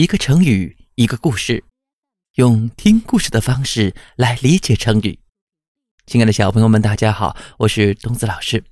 [0.00, 1.62] 一个成语，一个故事，
[2.36, 5.18] 用听故事的方式来理解成语。
[6.06, 8.64] 亲爱的小朋友们，大家好，我是东子老师。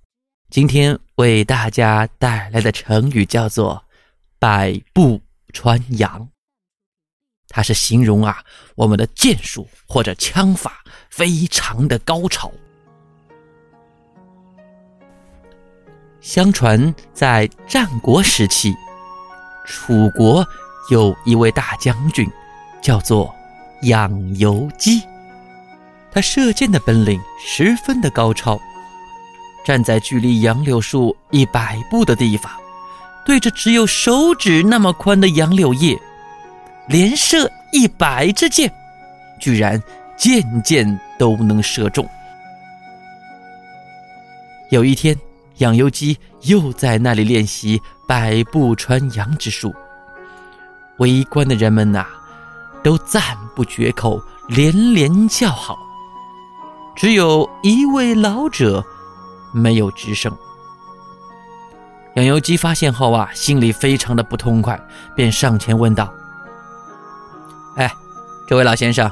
[0.48, 3.84] 今天为大家带来的成语叫做
[4.40, 5.20] “百步
[5.52, 6.26] 穿杨”，
[7.48, 8.42] 它是形容啊
[8.74, 12.50] 我们的剑术或者枪法非常的高超。
[16.22, 18.74] 相传在战国时期，
[19.66, 20.42] 楚国。
[20.90, 22.30] 有一位大将军，
[22.80, 23.34] 叫做
[23.82, 25.02] 养由基。
[26.10, 28.58] 他射箭的本领十分的高超，
[29.64, 32.50] 站在距离杨柳树一百步的地方，
[33.26, 35.98] 对着只有手指那么宽的杨柳叶，
[36.88, 38.72] 连射一百支箭，
[39.38, 39.80] 居然
[40.16, 42.08] 箭箭都能射中。
[44.70, 45.14] 有一天，
[45.58, 49.74] 养由基又在那里练习百步穿杨之术。
[50.98, 52.04] 围观的人们呐，
[52.82, 53.22] 都赞
[53.54, 55.76] 不绝口，连连叫好。
[56.94, 58.84] 只有一位老者
[59.52, 60.32] 没有吱声。
[62.16, 64.80] 养由基发现后啊，心里非常的不痛快，
[65.14, 66.12] 便上前问道
[67.76, 67.94] ：“哎，
[68.48, 69.08] 这位老先生，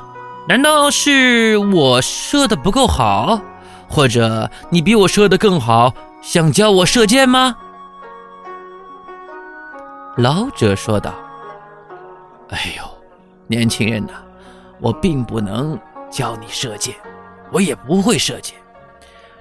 [0.49, 3.41] 难道是我射的不够好，
[3.89, 7.57] 或者你比我射的更好，想教我射箭吗？”
[10.17, 11.15] 老者说道。
[12.51, 12.85] 哎呦，
[13.49, 14.13] 年轻人呐，
[14.81, 15.79] 我并不能
[16.11, 16.95] 教你射箭，
[17.51, 18.55] 我也不会射箭，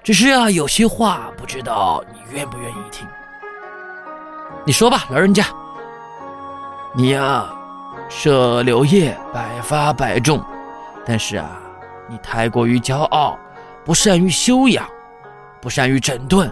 [0.03, 3.07] 只是啊，有些话不知道你愿不愿意听。
[4.65, 5.45] 你说吧，老人家。
[6.95, 7.53] 你呀，
[8.09, 10.43] 射柳叶百发百中，
[11.05, 11.61] 但是啊，
[12.09, 13.37] 你太过于骄傲，
[13.83, 14.87] 不善于修养，
[15.61, 16.51] 不善于整顿，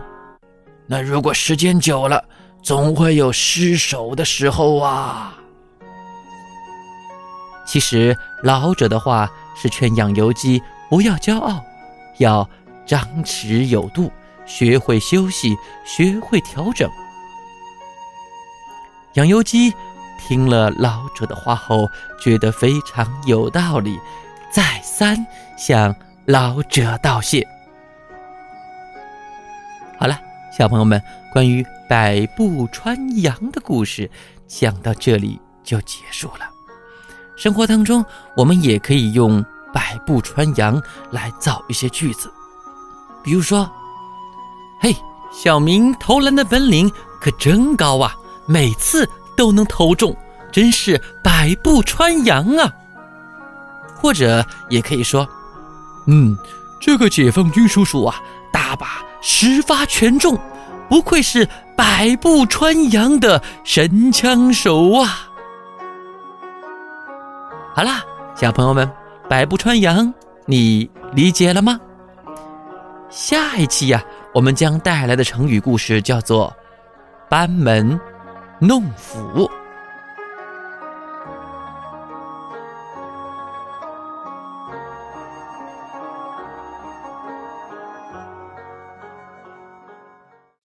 [0.86, 2.24] 那如果时间久了，
[2.62, 5.34] 总会有失手的时候啊。
[7.74, 11.66] 其实老者的话是劝养由基不要骄傲，
[12.20, 12.48] 要
[12.86, 14.12] 张弛有度，
[14.46, 16.88] 学会休息，学会调整。
[19.14, 19.74] 养由基
[20.20, 21.90] 听了老者的话后，
[22.22, 24.00] 觉得非常有道理，
[24.52, 25.26] 再三
[25.58, 25.96] 向
[26.26, 27.44] 老者道谢。
[29.98, 30.22] 好了，
[30.56, 31.02] 小朋友们，
[31.32, 34.08] 关于百步穿杨的故事
[34.48, 36.52] 讲到这里就结束了。
[37.36, 38.06] 生活当中，
[38.36, 42.32] 我们也可以用“百步穿杨”来造一些句子，
[43.24, 43.70] 比如说
[44.80, 44.96] ：“嘿，
[45.32, 48.14] 小明投篮的本领可真高啊，
[48.46, 50.16] 每次都能投中，
[50.52, 52.72] 真是百步穿杨啊！”
[53.98, 55.28] 或者也可以说
[56.06, 56.38] ：“嗯，
[56.80, 58.22] 这个解放军叔叔啊，
[58.52, 60.38] 大把十发全中，
[60.88, 65.30] 不愧是百步穿杨的神枪手啊！”
[67.76, 68.04] 好啦，
[68.36, 68.88] 小朋友们，
[69.28, 70.14] 百步穿杨，
[70.46, 71.80] 你理解了吗？
[73.10, 76.56] 下一期呀，我们将带来的成语故事叫做
[77.28, 78.00] “班门
[78.60, 79.50] 弄斧”。